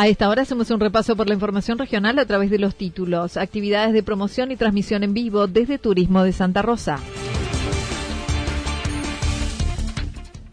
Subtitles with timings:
[0.00, 3.36] A esta hora hacemos un repaso por la información regional a través de los títulos,
[3.36, 6.98] actividades de promoción y transmisión en vivo desde Turismo de Santa Rosa.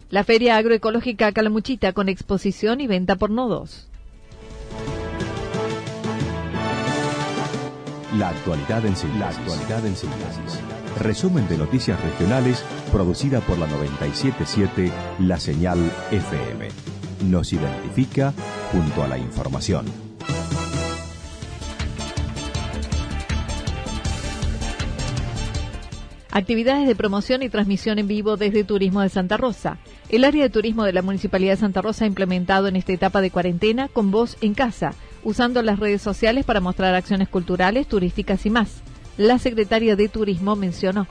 [0.10, 3.88] La Feria Agroecológica Calamuchita con exposición y venta por nodos.
[8.18, 10.60] La actualidad en síntesis.
[11.00, 15.80] Resumen de noticias regionales producida por la 977 La Señal
[16.12, 16.68] FM
[17.24, 18.34] nos identifica
[18.72, 19.86] junto a la información.
[26.32, 29.80] Actividades de promoción y transmisión en vivo desde Turismo de Santa Rosa.
[30.10, 33.22] El área de turismo de la Municipalidad de Santa Rosa ha implementado en esta etapa
[33.22, 38.46] de cuarentena con voz en casa, usando las redes sociales para mostrar acciones culturales, turísticas
[38.46, 38.84] y más.
[39.18, 41.08] La secretaria de Turismo mencionó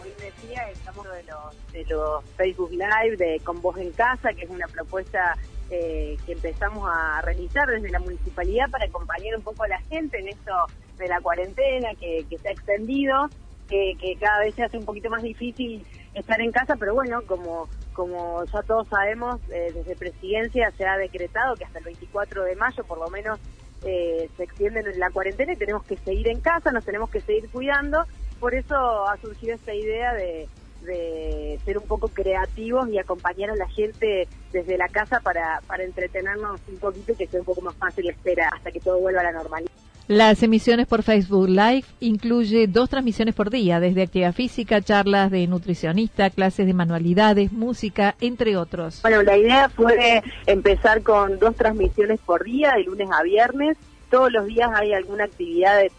[1.76, 5.36] de los Facebook Live de Con Voz en Casa, que es una propuesta
[5.70, 10.18] eh, que empezamos a realizar desde la municipalidad para acompañar un poco a la gente
[10.18, 10.52] en esto
[10.96, 13.28] de la cuarentena que, se ha extendido,
[13.68, 15.84] que, cada vez se hace un poquito más difícil
[16.14, 20.96] estar en casa, pero bueno, como, como ya todos sabemos, eh, desde presidencia se ha
[20.96, 23.38] decretado que hasta el 24 de mayo por lo menos
[23.84, 27.50] eh, se extiende la cuarentena y tenemos que seguir en casa, nos tenemos que seguir
[27.50, 28.04] cuidando,
[28.38, 30.48] por eso ha surgido esta idea de
[30.82, 35.84] de ser un poco creativos y acompañar a la gente desde la casa para, para
[35.84, 39.20] entretenernos un poquito y que sea un poco más fácil espera hasta que todo vuelva
[39.20, 39.70] a la normalidad.
[40.08, 45.48] Las emisiones por Facebook Live incluye dos transmisiones por día, desde actividad física, charlas de
[45.48, 49.02] nutricionista, clases de manualidades, música, entre otros.
[49.02, 53.76] Bueno, la idea fue empezar con dos transmisiones por día, de lunes a viernes.
[54.08, 55.90] Todos los días hay alguna actividad de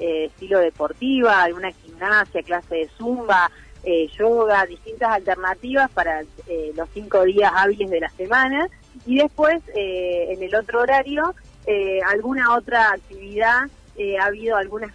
[0.00, 3.48] eh, estilo deportiva, alguna gimnasia, clase de zumba,
[3.84, 8.68] eh, yoga, distintas alternativas para eh, los cinco días hábiles de la semana.
[9.06, 11.34] Y después eh, en el otro horario
[12.08, 13.68] alguna otra actividad,
[14.20, 14.92] ha habido algunas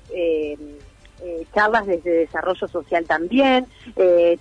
[1.53, 3.65] charlas desde desarrollo social también,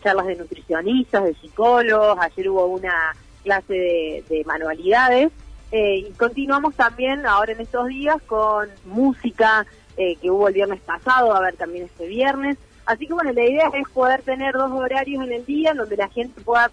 [0.03, 3.15] charlas de nutricionistas, de psicólogos, ayer hubo una
[3.45, 5.31] clase de, de manualidades.
[5.71, 9.65] Y continuamos también ahora en estos días con música
[9.97, 13.69] que hubo el viernes pasado, a ver también este viernes, Así que bueno, la idea
[13.75, 16.71] es poder tener dos horarios en el día donde la gente pueda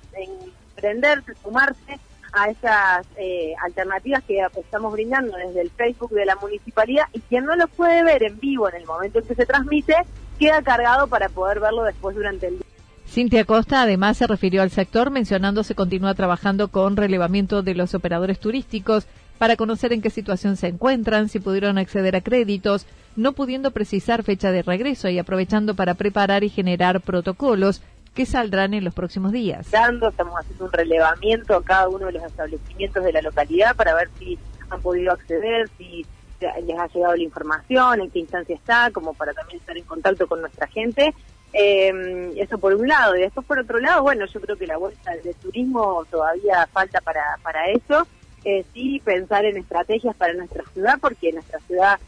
[0.75, 1.99] emprenderse, sumarse
[2.31, 7.45] a esas eh, alternativas que estamos brindando desde el Facebook de la municipalidad y quien
[7.45, 9.95] no lo puede ver en vivo en el momento en que se transmite,
[10.39, 12.67] queda cargado para poder verlo después durante el día.
[13.07, 17.93] Cintia Costa además se refirió al sector mencionando se continúa trabajando con relevamiento de los
[17.93, 19.07] operadores turísticos
[19.43, 22.85] para conocer en qué situación se encuentran, si pudieron acceder a créditos,
[23.17, 27.81] no pudiendo precisar fecha de regreso y aprovechando para preparar y generar protocolos
[28.15, 29.65] que saldrán en los próximos días.
[29.65, 34.09] Estamos haciendo un relevamiento a cada uno de los establecimientos de la localidad para ver
[34.17, 36.05] si han podido acceder, si
[36.39, 40.25] les ha llegado la información, en qué instancia está, como para también estar en contacto
[40.25, 41.13] con nuestra gente.
[41.51, 43.17] Eh, eso por un lado.
[43.17, 47.01] Y después por otro lado, bueno, yo creo que la vuelta de turismo todavía falta
[47.01, 48.07] para, para eso.
[48.45, 51.99] Eh, sí, pensar en estrategias para nuestra ciudad, porque nuestra ciudad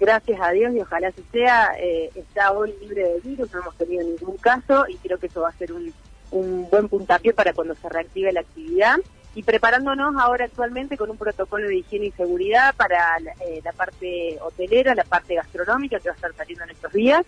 [0.00, 3.76] gracias a Dios y ojalá así sea, eh, está hoy libre de virus, no hemos
[3.76, 5.94] tenido ningún caso y creo que eso va a ser un,
[6.32, 8.96] un buen puntapié para cuando se reactive la actividad.
[9.36, 14.38] Y preparándonos ahora actualmente con un protocolo de higiene y seguridad para la, eh, parte
[14.40, 17.26] hotelera, la parte gastronómica que va a estar saliendo en estos días,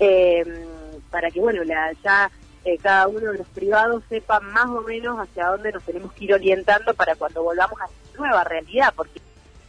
[0.00, 0.44] eh,
[1.08, 2.30] para que bueno, la, ya
[2.66, 6.24] eh, cada uno de los privados sepa más o menos hacia dónde nos tenemos que
[6.24, 9.20] ir orientando para cuando volvamos a esta nueva realidad, porque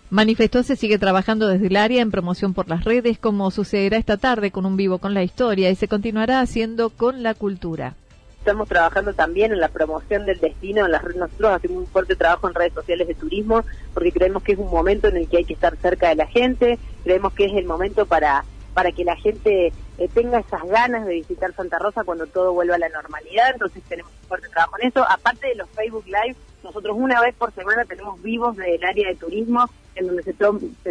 [0.10, 4.18] Manifestó se sigue trabajando desde el área en promoción por las redes, como sucederá esta
[4.18, 7.94] tarde con un vivo con la historia, y se continuará haciendo con la cultura.
[8.40, 10.86] Estamos trabajando también en la promoción del destino.
[10.86, 14.54] En las, nosotros hacemos un fuerte trabajo en redes sociales de turismo porque creemos que
[14.54, 16.80] es un momento en el que hay que estar cerca de la gente.
[17.04, 18.46] Creemos que es el momento para
[18.78, 22.76] para que la gente eh, tenga esas ganas de visitar Santa Rosa cuando todo vuelva
[22.76, 23.52] a la normalidad.
[23.54, 25.04] Entonces tenemos un fuerte trabajo en eso.
[25.10, 29.16] Aparte de los Facebook Live, nosotros una vez por semana tenemos vivos del área de
[29.16, 30.34] turismo en donde se,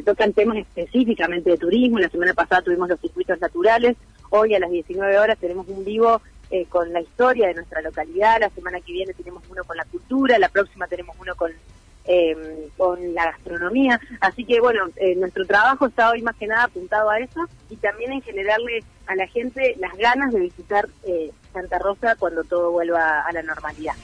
[0.02, 1.98] tocan temas específicamente de turismo.
[1.98, 3.96] La semana pasada tuvimos los circuitos naturales.
[4.30, 6.20] Hoy a las 19 horas tenemos un vivo
[6.50, 8.40] eh, con la historia de nuestra localidad.
[8.40, 10.38] La semana que viene tenemos uno con la cultura.
[10.38, 11.52] La próxima tenemos uno con
[12.06, 14.00] eh, con la gastronomía.
[14.20, 17.76] Así que bueno, eh, nuestro trabajo está hoy más que nada apuntado a eso y
[17.76, 22.70] también en generarle a la gente las ganas de visitar eh, Santa Rosa cuando todo
[22.70, 23.94] vuelva a la normalidad.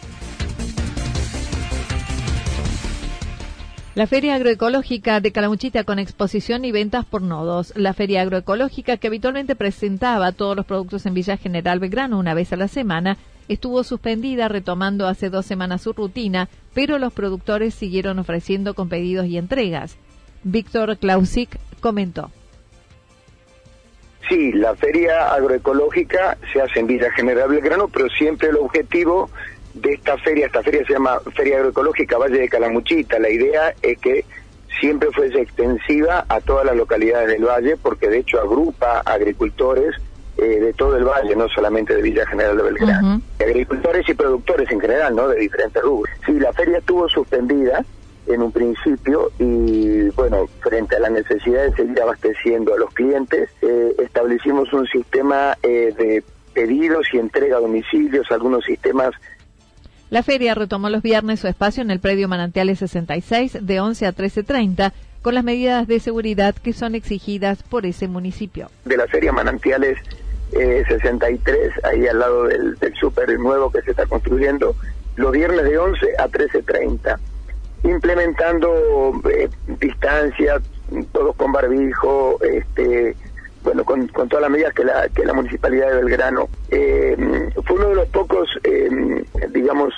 [3.94, 7.74] La Feria Agroecológica de Calamuchita con exposición y ventas por nodos.
[7.76, 12.54] La Feria Agroecológica que habitualmente presentaba todos los productos en Villa General Belgrano una vez
[12.54, 13.18] a la semana,
[13.52, 19.26] estuvo suspendida retomando hace dos semanas su rutina, pero los productores siguieron ofreciendo con pedidos
[19.26, 19.96] y entregas.
[20.44, 22.30] Víctor Klausik comentó.
[24.28, 29.28] Sí, la feria agroecológica se hace en Villa General Belgrano, pero siempre el objetivo
[29.74, 33.98] de esta feria, esta feria se llama Feria Agroecológica Valle de Calamuchita, la idea es
[33.98, 34.24] que
[34.80, 39.94] siempre fuese extensiva a todas las localidades del valle, porque de hecho agrupa agricultores
[40.38, 43.22] eh, de todo el valle, no solamente de Villa General de Belgrano.
[43.40, 45.28] Agricultores y productores en general, ¿no?
[45.28, 46.12] De diferentes rubros.
[46.24, 47.84] Sí, la feria estuvo suspendida
[48.26, 53.50] en un principio y bueno, frente a la necesidad de seguir abasteciendo a los clientes,
[53.62, 56.22] eh, establecimos un sistema eh, de
[56.54, 59.12] pedidos y entrega a domicilios, algunos sistemas
[60.12, 64.14] la feria retomó los viernes su espacio en el predio Manantiales 66 de 11 a
[64.14, 64.92] 13.30
[65.22, 68.70] con las medidas de seguridad que son exigidas por ese municipio.
[68.84, 69.98] De la feria Manantiales
[70.52, 74.74] 63, eh, ahí al lado del, del súper nuevo que se está construyendo,
[75.16, 77.18] los viernes de 11 a 13.30,
[77.84, 79.48] implementando eh,
[79.80, 80.60] distancia,
[81.12, 83.16] todos con barbijo, este,
[83.62, 86.48] bueno, con, todas las medidas que la, que la Municipalidad de Belgrano.
[86.70, 88.48] Eh, fue uno de los pocos,
[89.50, 89.94] digamos,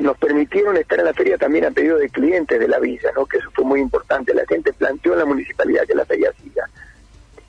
[0.00, 3.26] nos permitieron estar en la feria también a pedido de clientes de la villa, ¿no?
[3.26, 4.34] que eso fue muy importante.
[4.34, 6.68] La gente planteó en la municipalidad que la feria siga.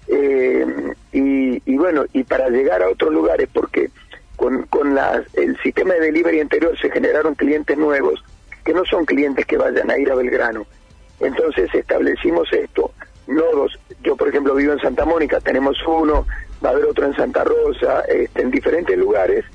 [0.07, 0.66] Eh,
[1.12, 3.90] y, bueno, y para llegar a otros lugares, porque
[4.36, 4.98] con, con
[5.34, 8.24] el sistema de delivery anterior se generaron clientes nuevos,
[8.63, 10.66] que no son clientes que vayan a ir a Belgrano.
[11.19, 12.92] Entonces establecimos esto,
[13.28, 16.28] nodos, yo por ejemplo vivo en Santa Mónica, tenemos uno,
[16.63, 19.46] va a haber otro en Santa Rosa, este, en diferentes lugares,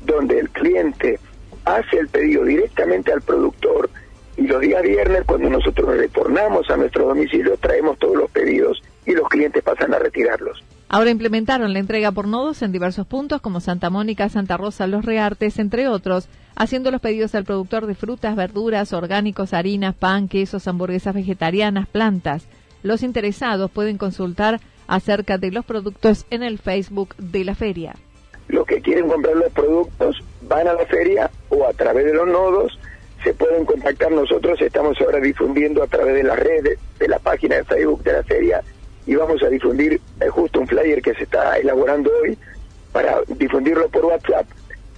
[0.00, 1.18] donde el cliente
[1.64, 3.90] hace el pedido directamente al productor
[4.36, 9.12] y los días viernes cuando nosotros retornamos a nuestro domicilio traemos todos los pedidos y
[9.12, 10.62] los clientes pasan a retirarlos.
[10.90, 15.04] Ahora implementaron la entrega por nodos en diversos puntos como Santa Mónica, Santa Rosa, Los
[15.04, 20.68] Reartes, entre otros, haciendo los pedidos al productor de frutas, verduras, orgánicos, harinas, pan, quesos,
[20.68, 22.46] hamburguesas vegetarianas, plantas.
[22.82, 27.94] Los interesados pueden consultar acerca de los productos en el Facebook de la feria.
[28.48, 32.26] Los que quieren comprar los productos van a la feria o a través de los
[32.26, 32.78] nodos
[33.24, 37.56] se pueden contactar nosotros, estamos ahora difundiendo a través de las redes, de la página
[37.56, 38.62] de Facebook de la feria
[39.08, 42.36] y vamos a difundir eh, justo un flyer que se está elaborando hoy
[42.92, 44.46] para difundirlo por WhatsApp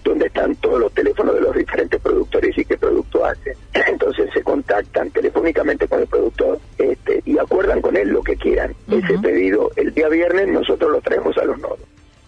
[0.03, 3.55] donde están todos los teléfonos de los diferentes productores y qué producto hacen.
[3.87, 8.75] Entonces se contactan telefónicamente con el productor este, y acuerdan con él lo que quieran.
[8.91, 11.79] Ese pedido el día viernes nosotros lo traemos a los nodos.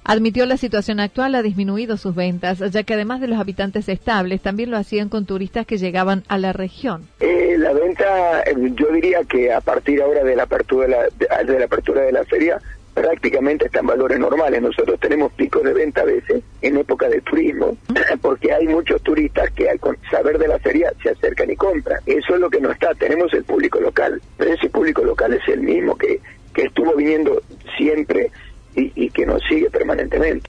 [0.05, 4.41] Admitió la situación actual ha disminuido sus ventas, ya que además de los habitantes estables,
[4.41, 7.07] también lo hacían con turistas que llegaban a la región.
[7.21, 7.42] Eh,
[7.73, 11.59] la venta, eh, yo diría que a partir ahora de la apertura de la, de,
[11.59, 12.61] la apertura de la feria,
[12.95, 14.61] prácticamente está en valores normales.
[14.61, 17.76] Nosotros tenemos picos de venta a veces en época de turismo,
[18.23, 22.00] porque hay muchos turistas que al saber de la feria se acercan y compran.
[22.07, 22.95] Eso es lo que no está.
[22.95, 26.21] Tenemos el público local, pero ese público local es el mismo que,
[26.55, 27.43] que estuvo viniendo
[27.76, 28.31] siempre
[28.75, 30.49] y, que nos sigue permanentemente.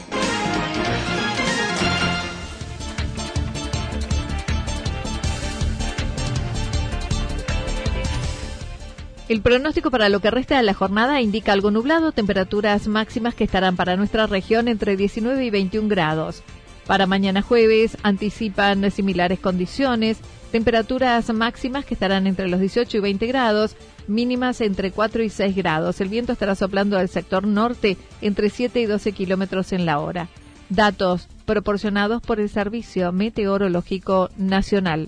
[9.31, 13.45] El pronóstico para lo que resta de la jornada indica algo nublado, temperaturas máximas que
[13.45, 16.43] estarán para nuestra región entre 19 y 21 grados.
[16.85, 20.17] Para mañana jueves anticipan similares condiciones,
[20.51, 25.55] temperaturas máximas que estarán entre los 18 y 20 grados, mínimas entre 4 y 6
[25.55, 26.01] grados.
[26.01, 30.27] El viento estará soplando del sector norte entre 7 y 12 kilómetros en la hora.
[30.67, 35.07] Datos proporcionados por el Servicio Meteorológico Nacional.